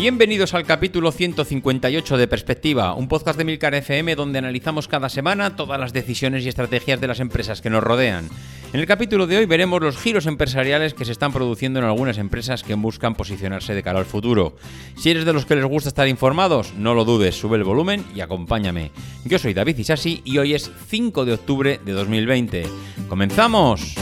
[0.00, 5.56] Bienvenidos al capítulo 158 de Perspectiva, un podcast de Milcar FM donde analizamos cada semana
[5.56, 8.28] todas las decisiones y estrategias de las empresas que nos rodean.
[8.72, 12.18] En el capítulo de hoy veremos los giros empresariales que se están produciendo en algunas
[12.18, 14.54] empresas que buscan posicionarse de cara al futuro.
[14.96, 18.04] Si eres de los que les gusta estar informados, no lo dudes, sube el volumen
[18.14, 18.92] y acompáñame.
[19.24, 22.66] Yo soy David Isasi y hoy es 5 de octubre de 2020.
[23.08, 23.96] ¡Comenzamos!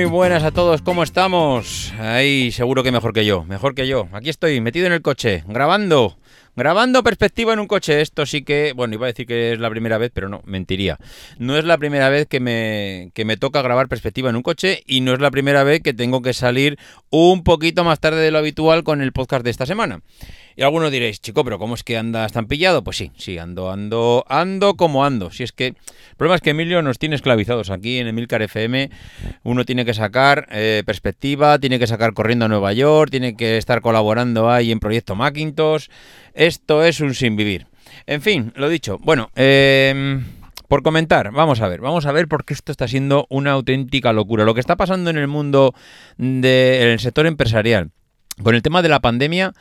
[0.00, 1.92] Muy buenas a todos, ¿cómo estamos?
[1.98, 4.08] Ahí, seguro que mejor que yo, mejor que yo.
[4.12, 6.16] Aquí estoy, metido en el coche, grabando,
[6.60, 8.02] grabando perspectiva en un coche.
[8.02, 10.98] Esto sí que, bueno, iba a decir que es la primera vez, pero no, mentiría.
[11.38, 14.82] No es la primera vez que me, que me toca grabar perspectiva en un coche
[14.86, 18.30] y no es la primera vez que tengo que salir un poquito más tarde de
[18.30, 20.02] lo habitual con el podcast de esta semana.
[20.56, 22.84] Y algunos diréis, chico, pero ¿cómo es que andas tan pillado?
[22.84, 25.30] Pues sí, sí, ando, ando, ando como ando.
[25.30, 25.76] Si es que el
[26.18, 28.90] problema es que Emilio nos tiene esclavizados aquí en Emilcar FM.
[29.42, 33.56] Uno tiene que sacar eh, perspectiva, tiene que sacar corriendo a Nueva York, tiene que
[33.56, 35.86] estar colaborando ahí en Proyecto Macintosh.
[36.50, 37.68] Esto es un sin vivir.
[38.08, 38.98] En fin, lo dicho.
[38.98, 40.20] Bueno, eh,
[40.66, 44.44] por comentar, vamos a ver, vamos a ver porque esto está siendo una auténtica locura.
[44.44, 45.76] Lo que está pasando en el mundo
[46.18, 47.92] del sector empresarial
[48.42, 49.52] con el tema de la pandemia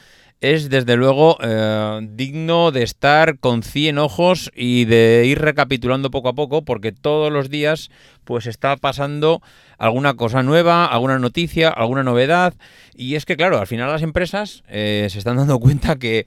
[0.41, 6.29] es desde luego eh, digno de estar con 100 ojos y de ir recapitulando poco
[6.29, 7.91] a poco porque todos los días
[8.23, 9.41] pues está pasando
[9.77, 12.53] alguna cosa nueva, alguna noticia, alguna novedad
[12.95, 16.25] y es que claro, al final las empresas eh, se están dando cuenta que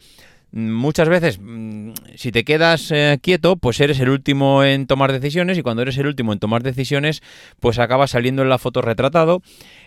[0.52, 5.58] muchas veces, mm, si te quedas eh, quieto, pues eres el último en tomar decisiones
[5.58, 7.22] y cuando eres el último en tomar decisiones,
[7.58, 9.42] pues acabas saliendo en la foto retratado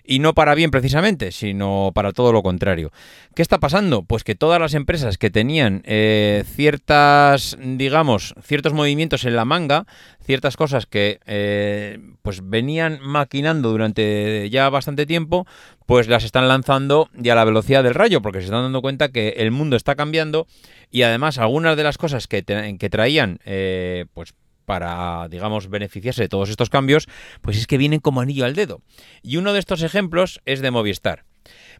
[0.08, 2.92] y no para bien precisamente, sino para todo lo contrario.
[3.34, 4.04] ¿Qué está pasando?
[4.04, 9.86] Pues que todas las empresas que tenían eh, ciertas, digamos, ciertos movimientos en la manga,
[10.24, 15.46] ciertas cosas que eh, pues venían maquinando durante ya bastante tiempo,
[15.86, 19.10] pues las están lanzando ya a la velocidad del rayo, porque se están dando cuenta
[19.10, 20.48] que el mundo está cambiando
[20.92, 24.34] y además algunas de las cosas que, que traían, eh, pues
[24.66, 27.08] para, digamos, beneficiarse de todos estos cambios,
[27.42, 28.82] pues es que vienen como anillo al dedo.
[29.22, 31.24] Y uno de estos ejemplos es de Movistar.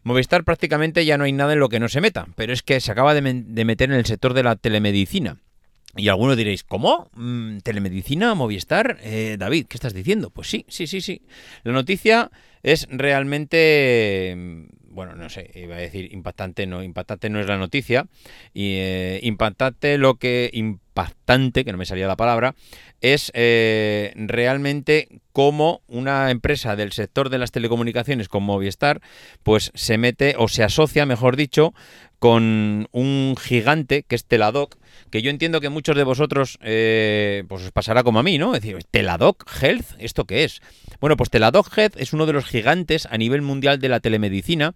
[0.02, 2.80] Movistar prácticamente ya no hay nada en lo que no se meta, pero es que
[2.80, 5.38] se acaba de, meter en el sector de la telemedicina.
[5.96, 7.10] Y algunos diréis, ¿cómo?
[7.14, 8.34] Mm, ¿Telemedicina?
[8.34, 8.98] ¿Movistar?
[9.02, 10.30] Eh, David, ¿qué estás diciendo?
[10.30, 11.22] Pues sí, sí, sí, sí.
[11.64, 12.30] La noticia
[12.62, 18.06] es realmente bueno, no sé, iba a decir impactante, no, impactante no es la noticia,
[18.54, 20.50] y eh, impactante lo que,
[20.96, 22.54] impactante, que no me salía la palabra,
[23.00, 29.02] es eh, realmente cómo una empresa del sector de las telecomunicaciones como Movistar,
[29.42, 31.74] pues se mete o se asocia, mejor dicho,
[32.18, 34.76] con un gigante que es Teladoc,
[35.10, 38.54] que yo entiendo que muchos de vosotros eh, pues os pasará como a mí, ¿no?
[38.54, 40.62] Es decir, Teladoc Health, ¿esto qué es?
[41.00, 44.74] Bueno, pues Teladoc Health es uno de los gigantes a nivel mundial de la telemedicina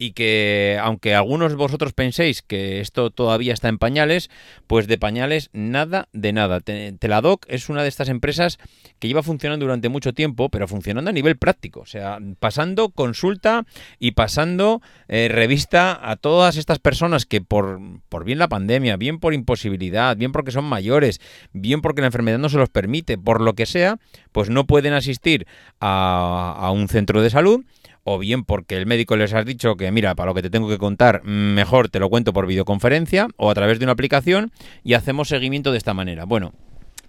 [0.00, 4.30] y que aunque algunos de vosotros penséis que esto todavía está en pañales,
[4.66, 6.60] pues de pañales nada de nada.
[6.60, 8.58] Teladoc es una de estas empresas
[8.98, 13.66] que lleva funcionando durante mucho tiempo, pero funcionando a nivel práctico, o sea, pasando consulta
[13.98, 19.20] y pasando eh, revista a todas estas personas que por, por bien la pandemia, bien
[19.20, 21.20] por imposibilidad, bien porque son mayores,
[21.52, 23.98] bien porque la enfermedad no se los permite, por lo que sea,
[24.32, 25.46] pues no pueden asistir
[25.78, 27.66] a, a un centro de salud
[28.12, 30.68] o bien porque el médico les ha dicho que, mira, para lo que te tengo
[30.68, 34.50] que contar, mejor te lo cuento por videoconferencia o a través de una aplicación
[34.82, 36.24] y hacemos seguimiento de esta manera.
[36.24, 36.52] Bueno,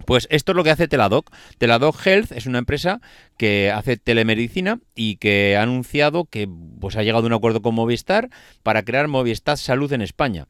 [0.05, 1.31] Pues esto es lo que hace Teladoc.
[1.59, 3.01] Teladoc Health es una empresa
[3.37, 6.49] que hace telemedicina y que ha anunciado que
[6.79, 8.29] pues, ha llegado a un acuerdo con Movistar
[8.63, 10.47] para crear Movistar Salud en España.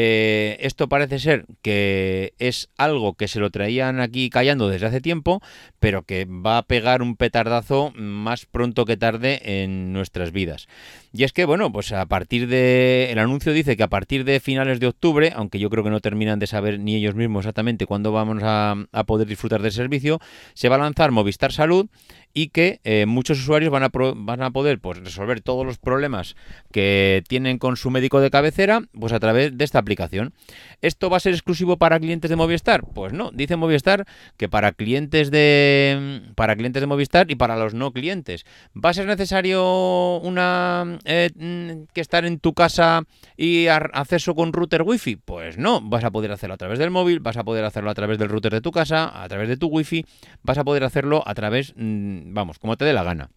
[0.00, 5.00] Eh, esto parece ser que es algo que se lo traían aquí callando desde hace
[5.00, 5.42] tiempo,
[5.80, 10.68] pero que va a pegar un petardazo más pronto que tarde en nuestras vidas.
[11.12, 13.10] Y es que, bueno, pues a partir de...
[13.10, 15.98] El anuncio dice que a partir de finales de octubre, aunque yo creo que no
[15.98, 20.20] terminan de saber ni ellos mismos exactamente cuándo vamos a, a poder disfrutar del servicio,
[20.54, 21.88] se va a lanzar Movistar Salud
[22.38, 26.36] y que eh, muchos usuarios van a, van a poder pues, resolver todos los problemas
[26.70, 30.32] que tienen con su médico de cabecera pues a través de esta aplicación.
[30.80, 32.84] ¿Esto va a ser exclusivo para clientes de Movistar?
[32.94, 34.06] Pues no, dice Movistar
[34.36, 38.46] que para clientes de para clientes de Movistar y para los no clientes.
[38.72, 43.02] ¿Va a ser necesario una eh, mm, que estar en tu casa
[43.36, 45.16] y acceso con router wifi?
[45.16, 47.94] Pues no, vas a poder hacerlo a través del móvil, vas a poder hacerlo a
[47.94, 50.04] través del router de tu casa, a través de tu wifi,
[50.44, 53.30] vas a poder hacerlo a través mm, vamos, como te dé la gana.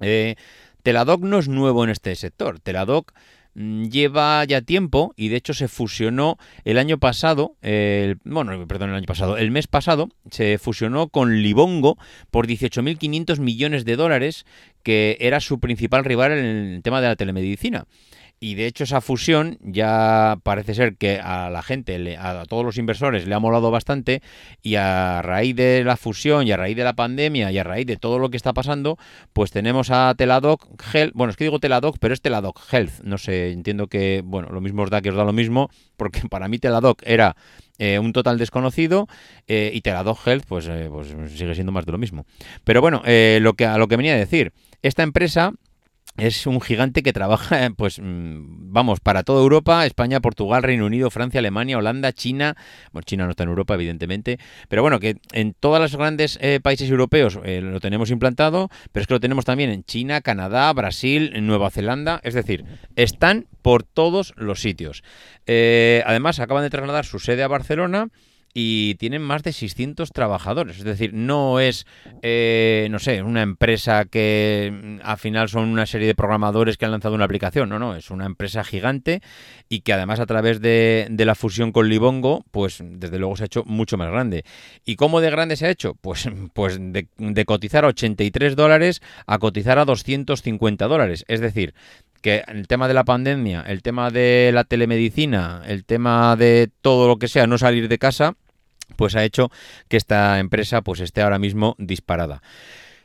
[0.00, 0.36] Eh,
[0.82, 2.60] Teladoc no es nuevo en este sector.
[2.60, 3.12] Teladoc
[3.54, 7.56] mm, lleva ya tiempo y de hecho se fusionó el año pasado,
[8.24, 11.96] bueno, perdón, el año pasado, el mes pasado se fusionó con Libongo
[12.30, 14.44] por 18.500 millones de dólares,
[14.82, 17.86] que era su principal rival en el tema de la telemedicina.
[18.40, 22.76] Y de hecho esa fusión ya parece ser que a la gente, a todos los
[22.76, 24.22] inversores le ha molado bastante
[24.62, 27.86] y a raíz de la fusión y a raíz de la pandemia y a raíz
[27.86, 28.98] de todo lo que está pasando,
[29.32, 33.18] pues tenemos a Teladoc Health, bueno, es que digo Teladoc, pero es Teladoc Health, no
[33.18, 36.48] sé, entiendo que, bueno, lo mismo os da que os da lo mismo, porque para
[36.48, 37.36] mí Teladoc era
[37.78, 39.08] eh, un total desconocido
[39.48, 42.24] eh, y Teladoc Health pues, eh, pues sigue siendo más de lo mismo.
[42.62, 44.52] Pero bueno, lo que, a lo que venía a decir,
[44.82, 45.52] esta empresa
[46.16, 51.10] es un gigante que trabaja, pues, mm, vamos, para toda Europa, España, Portugal, Reino Unido,
[51.10, 52.56] Francia, Alemania, Holanda, China.
[52.92, 54.38] Bueno, China no está en Europa, evidentemente.
[54.68, 59.02] Pero bueno, que en todos los grandes eh, países europeos eh, lo tenemos implantado, pero
[59.02, 62.20] es que lo tenemos también en China, Canadá, Brasil, Nueva Zelanda.
[62.22, 62.64] Es decir,
[62.96, 65.02] están por todos los sitios.
[65.46, 68.08] Eh, además, acaban de trasladar su sede a Barcelona
[68.56, 70.78] y tienen más de 600 trabajadores.
[70.78, 71.86] Es decir, no es,
[72.22, 76.84] eh, no sé, una empresa que mm, al final son una serie de programadores que
[76.84, 77.68] han lanzado una aplicación.
[77.68, 79.20] No, no, es una empresa gigante
[79.68, 83.46] y que además a través de, la fusión con Libongo, pues desde luego se ha
[83.46, 84.44] hecho mucho más grande.
[84.84, 85.94] ¿Y cómo de grande se ha hecho?
[86.00, 91.24] Pues, pues de, de cotizar a 83 dólares a cotizar a 250 dólares.
[91.26, 91.74] Es decir,
[92.22, 97.08] que el tema de la pandemia, el tema de la telemedicina, el tema de todo
[97.08, 98.36] lo que sea, no salir de casa,
[98.94, 99.50] pues ha hecho
[99.88, 102.42] que esta empresa pues esté ahora mismo disparada.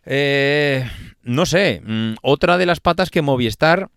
[0.05, 0.89] Eh,
[1.23, 3.89] no sé, mm, otra de las patas que Movistar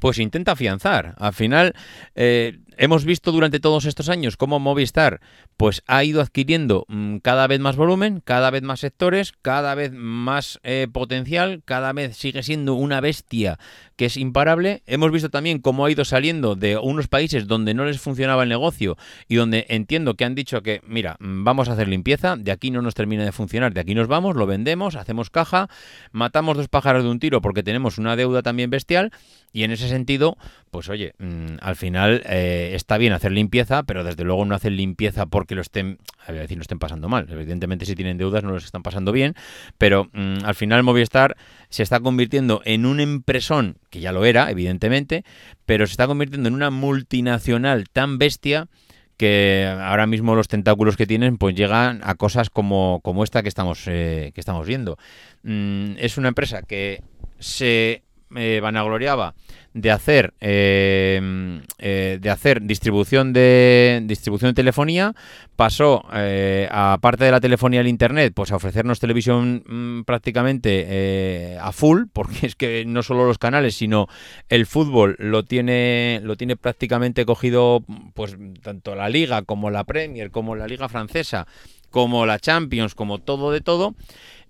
[0.00, 1.14] pues intenta afianzar.
[1.18, 1.74] Al final,
[2.14, 5.20] eh, hemos visto durante todos estos años cómo Movistar
[5.56, 9.92] pues ha ido adquiriendo mm, cada vez más volumen, cada vez más sectores, cada vez
[9.92, 13.58] más eh, potencial, cada vez sigue siendo una bestia
[13.96, 14.82] que es imparable.
[14.86, 18.48] Hemos visto también cómo ha ido saliendo de unos países donde no les funcionaba el
[18.48, 18.96] negocio
[19.28, 22.70] y donde entiendo que han dicho que, mira, mm, vamos a hacer limpieza, de aquí
[22.70, 25.68] no nos termina de funcionar, de aquí nos vamos, lo vendemos, hacemos caja,
[26.10, 29.12] matamos dos pájaros de un tiro porque tenemos una deuda también bestial
[29.52, 30.36] y en ese sentido,
[30.70, 32.22] pues oye, mm, al final...
[32.26, 35.98] Eh, está bien hacer limpieza, pero desde luego no hacen limpieza porque lo estén,
[36.28, 37.26] decir, no estén pasando mal.
[37.30, 39.34] Evidentemente, si tienen deudas, no los están pasando bien,
[39.78, 41.36] pero mm, al final Movistar
[41.68, 45.24] se está convirtiendo en un empresón, que ya lo era, evidentemente,
[45.66, 48.68] pero se está convirtiendo en una multinacional tan bestia
[49.16, 53.48] que ahora mismo los tentáculos que tienen pues llegan a cosas como, como esta que
[53.48, 54.98] estamos, eh, que estamos viendo.
[55.42, 57.02] Mm, es una empresa que
[57.38, 58.02] se
[58.36, 59.34] eh, vanagloriaba
[59.74, 65.14] de hacer eh, eh, de hacer distribución de distribución de telefonía
[65.56, 71.72] pasó eh, aparte de la telefonía al internet pues a ofrecernos televisión mm, prácticamente a
[71.72, 74.08] full porque es que no solo los canales sino
[74.48, 77.82] el fútbol lo tiene lo tiene prácticamente cogido
[78.14, 81.46] pues tanto la liga como la Premier como la liga francesa
[81.90, 83.94] como la Champions como todo de todo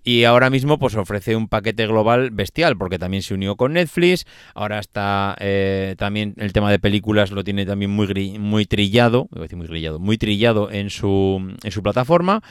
[0.03, 4.25] y ahora mismo pues ofrece un paquete global bestial porque también se unió con Netflix,
[4.53, 9.67] ahora está eh, también el tema de películas lo tiene también muy, muy trillado, muy
[9.67, 12.41] grillado, muy trillado en su, en su plataforma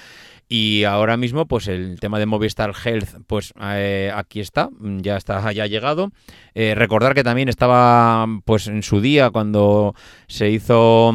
[0.49, 5.51] y ahora mismo pues el tema de Movistar Health pues eh, aquí está, ya está
[5.53, 6.13] ya llegado.
[6.55, 9.95] Eh, recordar que también estaba pues en su día cuando
[10.29, 11.15] se hizo...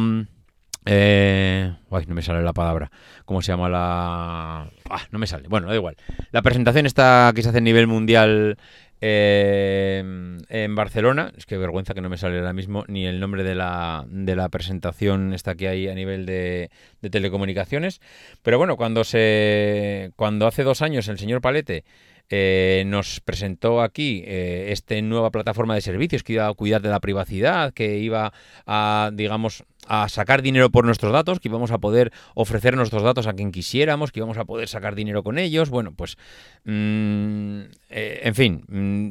[0.86, 1.72] Eh,
[2.06, 2.90] no me sale la palabra.
[3.24, 4.70] ¿Cómo se llama la...?
[4.88, 5.48] Ah, no me sale.
[5.48, 5.96] Bueno, da igual.
[6.30, 8.56] La presentación está que se hace a nivel mundial
[9.00, 10.02] eh,
[10.48, 11.32] en Barcelona.
[11.36, 14.36] Es que vergüenza que no me sale ahora mismo ni el nombre de la, de
[14.36, 16.70] la presentación esta que hay a nivel de,
[17.02, 18.00] de telecomunicaciones.
[18.42, 21.84] Pero bueno, cuando se cuando hace dos años el señor Palete
[22.30, 26.90] eh, nos presentó aquí eh, esta nueva plataforma de servicios que iba a cuidar de
[26.90, 28.32] la privacidad, que iba
[28.66, 33.26] a, digamos, a sacar dinero por nuestros datos, que íbamos a poder ofrecer nuestros datos
[33.26, 35.70] a quien quisiéramos, que íbamos a poder sacar dinero con ellos.
[35.70, 36.18] Bueno, pues,
[36.64, 39.10] mm, eh, en fin, mm,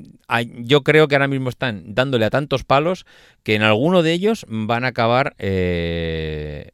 [0.63, 3.05] yo creo que ahora mismo están dándole a tantos palos
[3.43, 6.73] que en alguno de ellos van a acabar, el,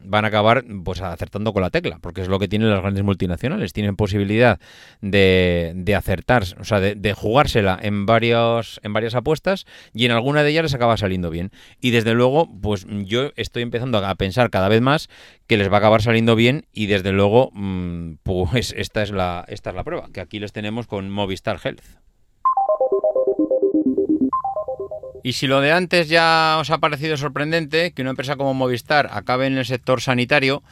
[0.00, 3.04] van a acabar, pues, acertando con la tecla, porque es lo que tienen las grandes
[3.04, 3.74] multinacionales.
[3.74, 4.58] Tienen posibilidad
[5.02, 10.42] de de, acertar, o sea, de, jugársela en, varios, en varias apuestas y en alguna
[10.42, 11.50] de ellas les acaba saliendo bien.
[11.80, 15.08] Y desde luego, pues yo estoy empezando a pensar cada vez más
[15.46, 19.44] que les va a acabar saliendo bien y desde luego, mm, pues esta es la,
[19.48, 21.82] esta es la prueba, que aquí les tenemos con Movistar Health.
[25.22, 29.08] Y si lo de antes ya os ha parecido sorprendente, que una empresa como Movistar
[29.10, 30.62] acabe en el sector sanitario,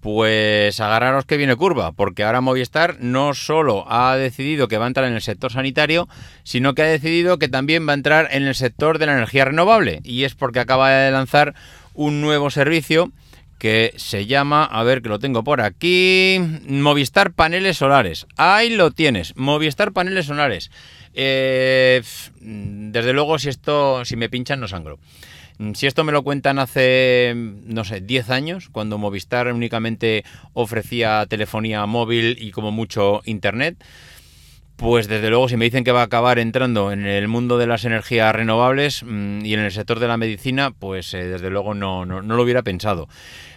[0.00, 4.88] pues agarraros que viene curva, porque ahora Movistar no solo ha decidido que va a
[4.88, 6.08] entrar en el sector sanitario,
[6.42, 9.46] sino que ha decidido que también va a entrar en el sector de la energía
[9.46, 10.00] renovable.
[10.02, 11.54] Y es porque acaba de lanzar
[11.94, 13.12] un nuevo servicio
[13.62, 18.26] que se llama, a ver que lo tengo por aquí, Movistar Paneles Solares.
[18.36, 20.72] Ahí lo tienes, Movistar Paneles Solares.
[21.14, 22.02] Eh,
[22.40, 24.98] desde luego, si esto, si me pinchan, no sangro.
[25.58, 31.24] Mm, si esto me lo cuentan hace, no sé, 10 años, cuando Movistar únicamente ofrecía
[31.28, 33.76] telefonía móvil y como mucho internet,
[34.82, 37.68] pues desde luego si me dicen que va a acabar entrando en el mundo de
[37.68, 41.72] las energías renovables mm, y en el sector de la medicina, pues eh, desde luego
[41.72, 43.08] no, no, lo hubiera pensado.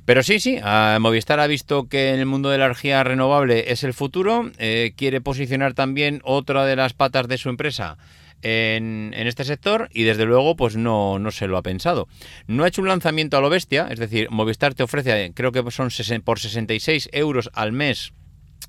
[0.06, 0.60] Pero sí, sí,
[1.00, 4.94] Movistar ha visto que en el mundo de la energía renovable es el futuro, eh,
[4.96, 7.98] quiere posicionar también otra de las patas de su empresa
[8.44, 12.08] en, este sector y desde luego pues no, no se lo ha pensado.
[12.46, 15.64] No ha hecho un lanzamiento a lo bestia, es decir, Movistar te ofrece, creo que
[15.72, 15.90] son
[16.24, 18.14] por 66 euros al mes,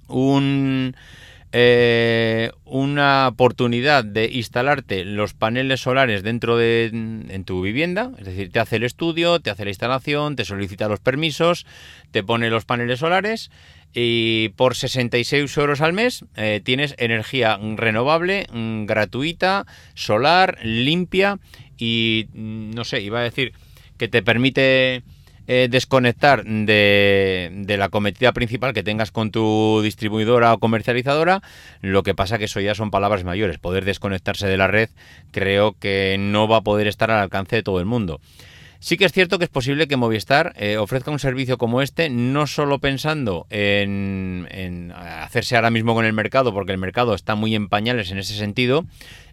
[0.09, 0.97] un...
[1.53, 8.59] Eh, una oportunidad de instalarte los paneles solares dentro de tu vivienda, es decir, te
[8.59, 11.65] hace el estudio, te hace la instalación, te solicita los permisos,
[12.11, 13.51] te pone los paneles solares
[13.95, 21.39] y por 66 euros al mes eh, tienes energía renovable, mm, gratuita, solar, limpia
[21.79, 23.53] y mm, no sé, iba a decir
[23.97, 25.03] que te permite
[25.47, 31.43] eh, desconectar de, de, la cometida principal que tengas con tu distribuidora o comercializadora.
[31.81, 33.59] Lo que pasa que eso ya son palabras mayores.
[33.59, 34.91] Poder desconectarse de la red
[35.31, 38.21] creo que no va a poder estar al alcance de todo el mundo.
[38.79, 42.11] Sí que es cierto que es posible que Movistar eh, ofrezca un servicio como este,
[42.11, 47.55] no solo pensando en, hacerse ahora mismo con el mercado, porque el mercado está muy
[47.55, 48.85] en pañales en ese sentido,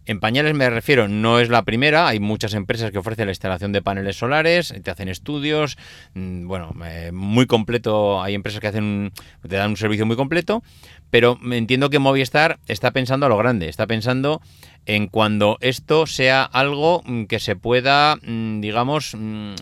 [0.05, 3.71] en pañales me refiero, no es la primera, hay muchas empresas que ofrecen la instalación
[3.71, 5.77] de paneles solares, te hacen estudios,
[6.13, 10.63] mm, bueno, eh, muy completo, hay empresas que hacen te dan un servicio muy completo,
[11.09, 14.41] pero entiendo que Movistar está pensando a lo grande, está pensando
[14.85, 19.15] en cuando esto sea algo mm, que se pueda, mm, digamos,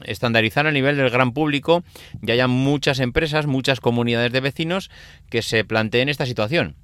[0.05, 1.83] estandarizar a nivel del gran público
[2.21, 4.89] y haya muchas empresas, muchas comunidades de vecinos
[5.29, 6.75] que se planteen esta situación.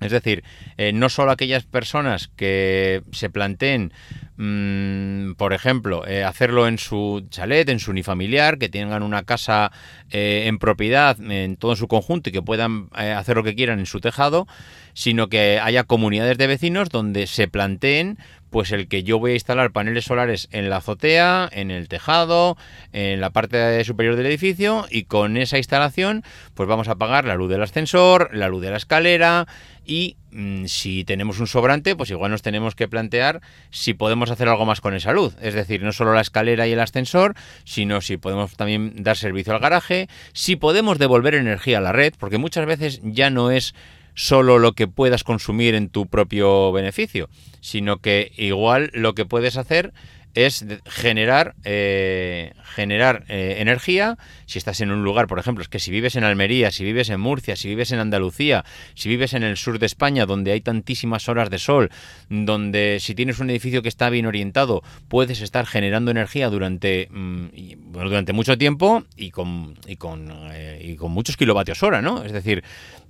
[0.00, 0.42] Es decir,
[0.78, 3.92] eh, no solo aquellas personas que se planteen,
[4.36, 9.70] mm, por ejemplo, eh, hacerlo en su chalet, en su unifamiliar, que tengan una casa
[10.10, 13.86] eh, en propiedad en todo su conjunto y que puedan hacer lo que quieran en
[13.86, 14.46] su tejado,
[14.94, 18.18] sino que haya comunidades de vecinos donde se planteen
[18.50, 22.56] pues el que yo voy a instalar paneles solares en la azotea, en el tejado,
[22.92, 27.36] en la parte superior del edificio y con esa instalación pues vamos a pagar la
[27.36, 29.46] luz del ascensor, la luz de la escalera
[29.86, 33.40] y mm, si tenemos un sobrante pues igual nos tenemos que plantear
[33.70, 36.72] si podemos hacer algo más con esa luz, es decir, no solo la escalera y
[36.72, 41.82] el ascensor, sino si podemos también dar servicio al garaje, si podemos devolver energía a
[41.82, 43.74] la red, porque muchas veces ya no es
[44.20, 47.30] solo lo que puedas consumir en tu propio beneficio,
[47.62, 49.94] sino que igual lo que puedes hacer
[50.34, 54.16] es generar, eh, generar eh, energía.
[54.46, 57.10] Si estás en un lugar, por ejemplo, es que si vives en Almería, si vives
[57.10, 60.60] en Murcia, si vives en Andalucía, si vives en el sur de España, donde hay
[60.60, 61.90] tantísimas horas de sol,
[62.28, 67.92] donde si tienes un edificio que está bien orientado, puedes estar generando energía durante, mm,
[67.92, 72.22] durante mucho tiempo y con, y con, eh, y con muchos kilovatios hora, ¿no?
[72.24, 72.62] Es decir,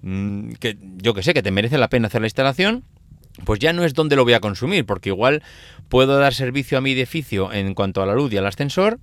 [0.03, 2.85] mm, que yo que sé, que te merece la pena hacer la instalación
[3.45, 5.43] pues ya no es donde lo voy a consumir, porque igual
[5.89, 8.99] puedo dar servicio a mi edificio en cuanto a la luz y al ascensor,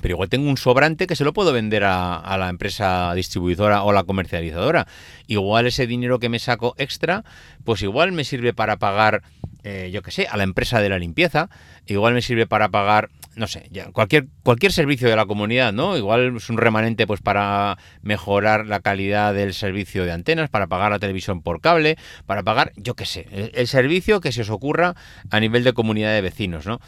[0.00, 3.92] pero igual tengo un sobrante que se lo puedo vender a, la empresa distribuidora o
[3.92, 4.86] la comercializadora.
[5.28, 7.24] Igual ese dinero que me saco extra,
[7.64, 9.22] pues igual me sirve para pagar
[9.64, 11.48] eh, yo qué sé, a la empresa de la limpieza,
[11.86, 15.96] igual me sirve para pagar, no sé, ya, cualquier, cualquier servicio de la comunidad, ¿no?
[15.96, 20.90] Igual es un remanente pues para mejorar la calidad del servicio de antenas, para pagar
[20.90, 24.94] la televisión por cable, para pagar, yo qué sé, el, servicio que se os ocurra
[25.30, 26.80] a nivel de comunidad de vecinos, ¿no?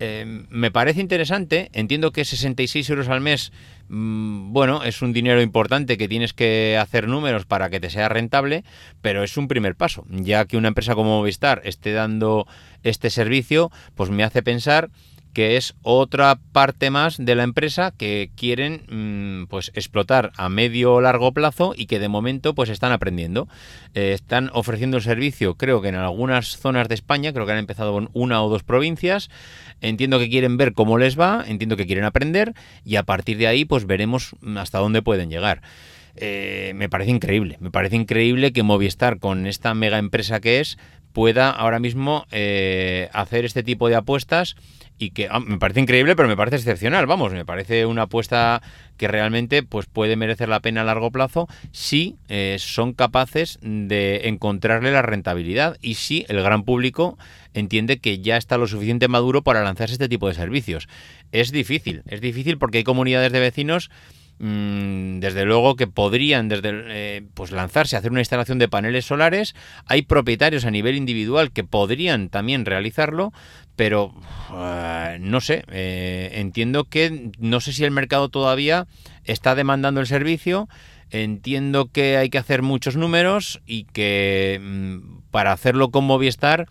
[0.00, 3.52] Eh, me parece interesante, entiendo que 66 euros al mes
[3.94, 8.08] Mm, bueno, es un dinero importante que tienes que hacer números para que te sea
[8.08, 8.64] rentable,
[9.02, 10.06] pero es un primer paso.
[10.08, 12.46] Ya que una empresa como Movistar esté dando
[12.84, 14.88] este servicio, pues me hace pensar
[15.32, 20.94] que es otra parte más de la empresa que quieren mm, pues explotar a medio
[20.94, 23.48] o largo plazo y que de momento pues están aprendiendo.
[23.94, 27.58] Eh, están ofreciendo el servicio, creo que en algunas zonas de España, creo que han
[27.58, 29.30] empezado con una o dos provincias.
[29.80, 33.46] Entiendo que quieren ver cómo les va, entiendo que quieren aprender y a partir de
[33.46, 35.62] ahí pues veremos hasta dónde pueden llegar.
[36.14, 40.76] Eh, me parece increíble, me parece increíble que Movistar con esta mega empresa que es
[41.12, 44.56] pueda ahora mismo eh, hacer este tipo de apuestas
[44.98, 48.62] y que ah, me parece increíble, pero me parece excepcional, vamos, me parece una apuesta
[48.96, 54.28] que realmente pues puede merecer la pena a largo plazo si eh, son capaces de
[54.28, 57.18] encontrarle la rentabilidad y si el gran público
[57.54, 60.88] entiende que ya está lo suficiente maduro para lanzarse este tipo de servicios.
[61.32, 63.90] Es difícil, es difícil porque hay comunidades de vecinos
[64.44, 69.04] Mm, desde luego que podrían desde eh, pues lanzarse a hacer una instalación de paneles
[69.04, 69.54] solares.
[69.86, 73.32] Hay propietarios a nivel individual que podrían también realizarlo,
[73.76, 74.12] pero
[74.52, 78.88] eh, no sé, eh, entiendo que no sé si el mercado todavía
[79.22, 80.68] está demandando el servicio.
[81.10, 86.66] Entiendo que hay que hacer muchos números y que mm, para hacerlo con Movistar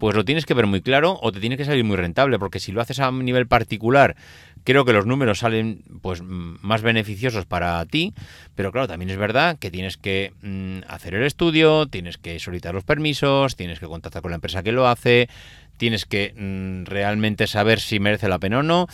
[0.00, 2.58] pues lo tienes que ver muy claro o te tiene que salir muy rentable, porque
[2.58, 4.16] si lo haces a nivel particular
[4.64, 8.14] creo que los números salen pues más beneficiosos para ti,
[8.54, 12.74] pero claro, también es verdad que tienes que mm, hacer el estudio, tienes que solicitar
[12.74, 15.28] los permisos, tienes que contactar con la empresa que lo hace,
[15.76, 18.86] tienes que mm, realmente saber si merece la pena o no.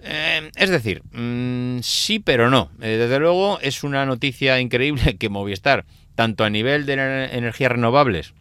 [0.00, 2.70] Eh, es decir, mm, sí pero no.
[2.80, 5.84] Eh, desde luego es una noticia increíble que Movistar,
[6.14, 6.92] tanto a nivel de
[7.32, 8.34] energías renovables,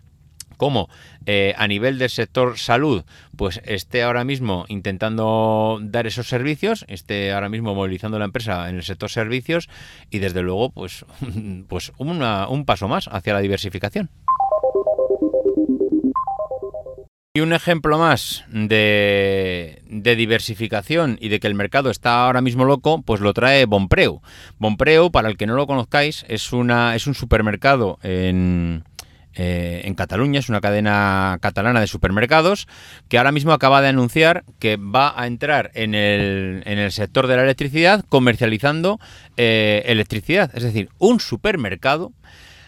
[0.57, 0.89] como
[1.25, 3.03] eh, a nivel del sector salud,
[3.35, 8.75] pues esté ahora mismo intentando dar esos servicios, esté ahora mismo movilizando la empresa en
[8.75, 9.69] el sector servicios
[10.09, 11.05] y desde luego, pues,
[11.67, 14.09] pues un paso más hacia la diversificación.
[17.35, 23.01] Y un ejemplo más de, diversificación y de que el mercado está ahora mismo loco,
[23.01, 24.21] pues lo trae Bonpreu.
[24.59, 28.83] Bonpreu, para el que no lo conozcáis, es, una, es un supermercado en,
[29.35, 32.67] eh, en Cataluña, es una cadena catalana de supermercados,
[33.09, 37.27] que ahora mismo acaba de anunciar que va a entrar en el, en el sector
[37.27, 38.99] de la electricidad comercializando
[39.37, 40.51] eh, electricidad.
[40.53, 42.11] Es decir, un supermercado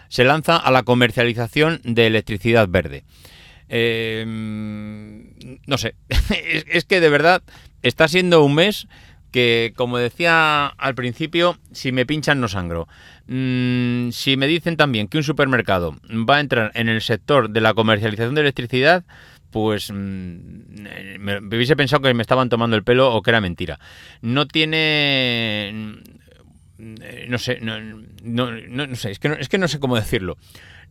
[0.07, 3.03] se lanza a la comercialización de electricidad verde.
[3.67, 5.95] Eh, no sé,
[6.67, 7.41] es que de verdad
[7.81, 8.87] está siendo un mes
[9.35, 12.87] que, como decía al principio, si me pinchan no sangro.
[13.27, 17.59] Mm, si me dicen también que un supermercado va a entrar en el sector de
[17.59, 19.03] la comercialización de electricidad,
[19.51, 23.77] pues mm, me, hubiese pensado que me estaban tomando el pelo o que era mentira.
[24.21, 25.99] No tiene...
[26.77, 26.95] Mm,
[27.27, 30.37] no sé, no, no, sé, es que es que no sé cómo decirlo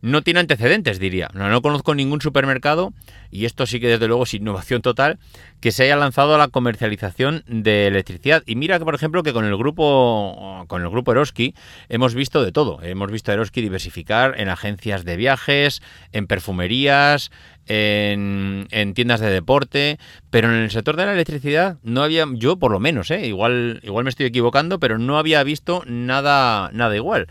[0.05, 1.31] no tiene antecedentes, diría.
[1.33, 2.93] No, no, conozco ningún supermercado,
[3.31, 5.17] y esto sí que desde luego es innovación total,
[5.61, 8.43] que se haya lanzado a la comercialización de electricidad.
[8.45, 11.55] Y mira que, por ejemplo, que con el grupo, con el grupo Eroski
[11.89, 12.83] hemos visto de todo.
[12.83, 17.31] Hemos visto a Eroski diversificar en agencias de viajes, en perfumerías,
[17.65, 19.97] en, tiendas de deporte,
[20.29, 23.25] pero en el sector de la electricidad no había, yo por lo menos, ¿eh?
[23.25, 27.25] igual, igual me estoy equivocando, pero no había visto nada, nada igual.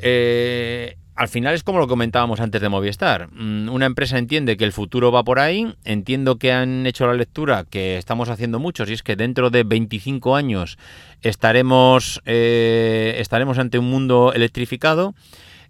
[0.00, 3.28] Eh, al final es como lo comentábamos antes de Movistar.
[3.32, 7.14] Mm, una empresa entiende que el futuro va por ahí, entiendo que han hecho la
[7.14, 10.78] lectura que estamos haciendo muchos y es que dentro de 25 años
[11.22, 15.14] estaremos, eh, estaremos ante un mundo electrificado.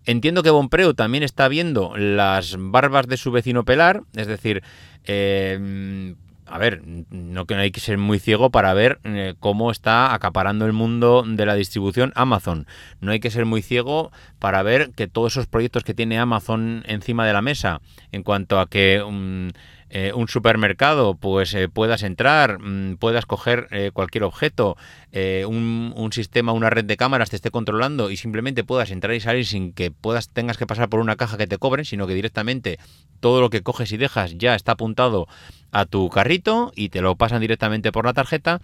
[0.04, 4.62] Entiendo que Bonpreu también está viendo las barbas de su vecino pelar, es decir,
[5.06, 6.14] eh,
[6.50, 10.72] a ver, no hay que ser muy ciego para ver eh, cómo está acaparando el
[10.72, 12.66] mundo de la distribución Amazon.
[13.00, 16.82] No hay que ser muy ciego para ver que todos esos proyectos que tiene Amazon
[16.86, 17.80] encima de la mesa,
[18.12, 19.48] en cuanto a que mm,
[19.90, 24.76] eh, un supermercado, pues eh, puedas entrar, mm, puedas coger eh, cualquier objeto,
[25.12, 29.20] un, un, sistema, una red de cámaras te esté controlando y simplemente puedas entrar y
[29.20, 32.14] salir sin que puedas tengas que pasar por una caja que te cobren, sino que
[32.14, 32.78] directamente
[33.20, 35.26] todo lo que coges y dejas ya está apuntado
[35.72, 38.60] a tu carrito y te lo pasan directamente por la tarjeta.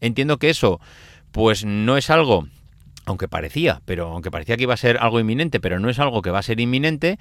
[0.00, 0.80] Entiendo que eso,
[1.32, 2.46] pues no es algo
[3.06, 6.22] aunque parecía, pero aunque parecía que iba a ser algo inminente, pero no es algo
[6.22, 7.18] que va a ser inminente,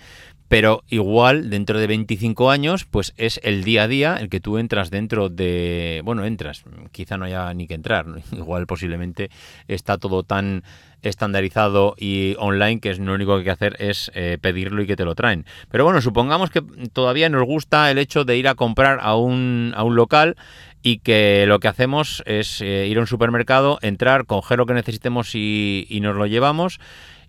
[0.47, 4.57] pero igual dentro de 25 años, pues es el día a día el que tú
[4.57, 9.29] entras dentro de, bueno, entras, quizá no haya ni que entrar, igual posiblemente
[9.67, 10.63] está todo tan
[11.03, 14.87] estandarizado y online que es lo único que hay que hacer es eh, pedirlo y
[14.87, 15.45] que te lo traen.
[15.69, 19.71] Pero bueno, supongamos que todavía nos gusta el hecho de ir a comprar a un,
[19.75, 20.35] a un local
[20.85, 24.75] y que lo que hacemos es eh, ir a un supermercado, entrar, coger lo que
[24.75, 26.79] necesitemos y, nos lo llevamos.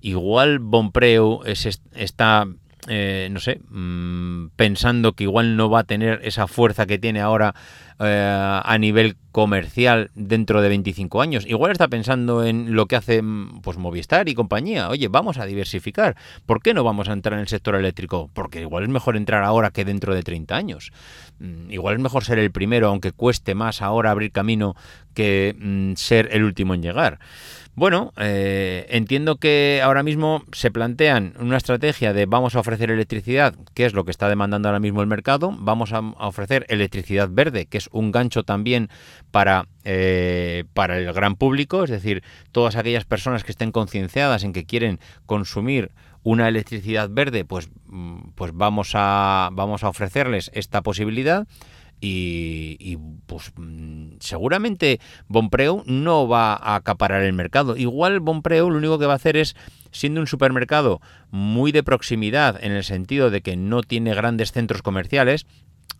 [0.02, 2.46] Igual Bonpreu es, está
[2.86, 7.22] eh, no sé, mm, pensando que igual no va a tener esa fuerza que tiene
[7.22, 7.54] ahora
[7.98, 11.44] eh, a nivel comercial dentro de 25 años.
[11.46, 14.88] Igual está pensando en lo que hace mm, pues Movistar y compañía.
[14.88, 16.16] Oye, vamos a diversificar.
[16.46, 18.30] ¿Por qué no vamos a entrar en el sector eléctrico?
[18.32, 20.90] Porque igual es mejor entrar ahora que dentro de 30 años.
[21.38, 24.74] Mm, igual es mejor ser el primero, aunque cueste más ahora abrir camino
[25.12, 27.18] que mm, ser el último en llegar.
[27.76, 33.54] Bueno, eh, entiendo que ahora mismo se plantean una estrategia de vamos a ofrecer electricidad,
[33.74, 37.66] que es lo que está demandando ahora mismo el mercado, vamos a ofrecer electricidad verde,
[37.66, 38.88] que es un gancho también
[39.36, 42.22] para, eh, para el gran público, es decir,
[42.52, 45.90] todas aquellas personas que estén concienciadas en que quieren consumir
[46.22, 51.46] una electricidad verde, pues, mm, pues vamos, a, vamos a ofrecerles esta posibilidad.
[52.00, 57.76] Y, pues mm, seguramente Bonpreu no va a acaparar el mercado.
[57.76, 59.54] Igual Bonpreu lo único que va a hacer es,
[59.90, 64.80] siendo un supermercado muy de proximidad en el sentido de que no tiene grandes centros
[64.80, 65.46] comerciales,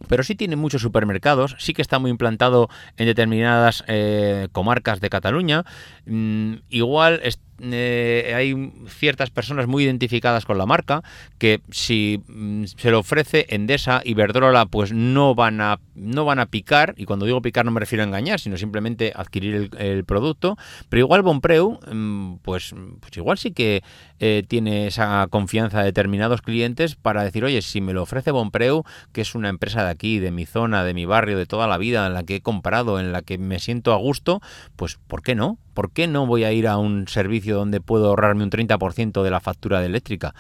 [0.09, 5.11] pero sí tiene muchos supermercados, sí que está muy implantado en determinadas eh, comarcas de
[5.11, 5.65] Cataluña.
[6.07, 7.21] Mm, igual
[7.61, 11.03] eh, hay ciertas personas muy identificadas con la marca
[11.39, 16.39] que si mm, se le ofrece Endesa y Verdrola pues no van a no van
[16.39, 20.05] a picar y cuando digo picar no me refiero a engañar sino simplemente adquirir el,
[20.05, 20.57] producto
[20.89, 23.83] pero igual Bonpreu mm, pues, pues igual sí que
[24.21, 28.85] eh, tiene esa confianza de determinados clientes para decir oye si me lo ofrece Bonpreu
[29.13, 31.79] que es una empresa de aquí de mi zona de mi barrio de toda la
[31.79, 34.41] vida en la que he comprado en la que me siento a gusto
[34.77, 35.59] pues ¿por qué no?
[35.77, 39.31] ¿Por qué no voy a ir a un servicio donde puedo ahorrarme un 30% de
[39.31, 40.35] la factura eléctrica?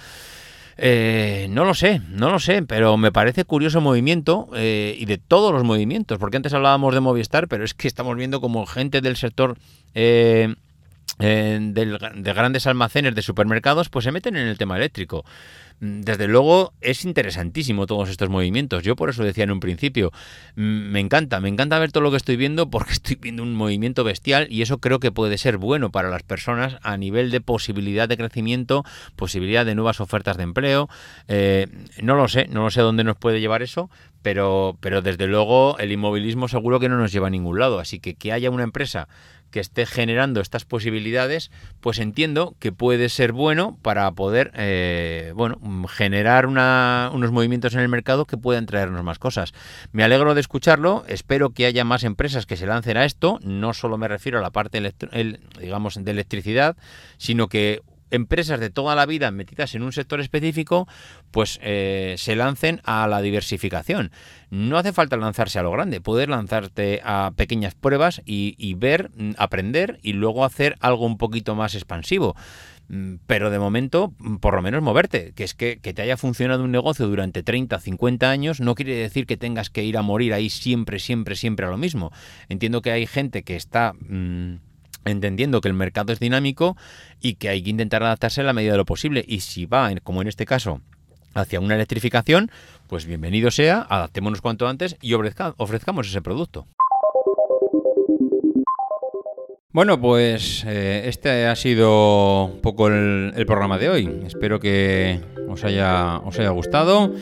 [0.78, 5.18] Eh, no lo sé, no lo sé, pero me parece curioso movimiento eh, y de
[5.18, 9.00] todos los movimientos, porque antes hablábamos de Movistar, pero es que estamos viendo como gente
[9.02, 9.56] del sector
[9.94, 10.54] eh,
[11.18, 15.24] de grandes almacenes de supermercados, pues se meten en el tema eléctrico.
[15.80, 18.82] Mm, desde luego es interesantísimo todos estos movimientos.
[18.82, 20.10] Yo por eso decía en un principio,
[20.56, 23.54] mm, me encanta, me encanta ver todo lo que estoy viendo porque estoy viendo un
[23.54, 27.40] movimiento bestial y eso creo que puede ser bueno para las personas a nivel de
[27.40, 28.84] posibilidad de crecimiento,
[29.16, 30.88] posibilidad de nuevas ofertas de empleo.
[31.28, 31.66] Eh,
[32.02, 33.90] no lo sé, no lo sé dónde nos puede llevar eso,
[34.22, 37.78] pero, pero desde luego el inmovilismo seguro que no nos lleva a ningún lado.
[37.78, 39.08] Así que que haya una empresa
[39.56, 45.58] que esté generando estas posibilidades, pues entiendo que puede ser bueno para poder, eh, bueno,
[45.88, 49.54] generar unos movimientos en el mercado que puedan traernos más cosas.
[49.92, 53.72] Me alegro de escucharlo, espero que haya más empresas que se lancen a esto, no
[53.72, 54.92] solo me refiero a la parte,
[55.58, 56.76] digamos, de electricidad,
[57.16, 60.88] sino que empresas de toda la vida metidas en un sector específico,
[61.30, 64.10] pues eh, se lancen a la diversificación.
[64.50, 69.32] No hace falta lanzarse a lo grande, poder lanzarte a pequeñas pruebas y, ver, mm,
[69.38, 72.36] aprender y luego hacer algo un poquito más expansivo
[72.88, 76.16] mm, pero de momento, mm, por lo menos moverte, que es que, que, te haya
[76.16, 80.02] funcionado un negocio durante 30, 50 años, no quiere decir que tengas que ir a
[80.02, 82.12] morir ahí siempre, siempre, siempre a lo mismo.
[82.48, 83.94] Entiendo que hay gente que está
[85.06, 86.76] entendiendo que el mercado es dinámico
[87.20, 89.24] y que hay que intentar adaptarse a la medida de lo posible.
[89.26, 90.80] Y si va, como en este caso,
[91.34, 92.50] hacia una electrificación,
[92.88, 96.66] pues bienvenido sea, adaptémonos cuanto antes y ofrezcamos ese producto.
[99.76, 104.22] Bueno, pues eh, este ha sido un poco el, programa de hoy.
[104.26, 107.12] Espero que os haya, os haya gustado.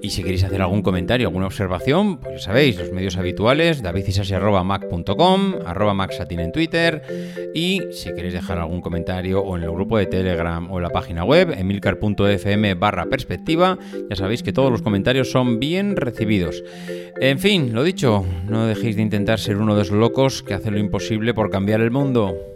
[0.00, 5.54] Y si queréis hacer algún comentario, alguna observación, pues ya sabéis, los medios habituales, davidcisasi.mac.com,
[5.66, 7.02] arroba maxatin en Twitter.
[7.52, 10.90] Y si queréis dejar algún comentario o en el grupo de Telegram o en la
[10.90, 16.62] página web, emilcar.fm barra perspectiva, ya sabéis que todos los comentarios son bien recibidos.
[17.18, 20.70] En fin, lo dicho, no dejéis de intentar ser uno de esos locos que hace
[20.70, 22.55] lo imposible por cambiar el mundo.